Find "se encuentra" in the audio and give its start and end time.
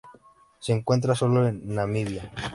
0.57-1.13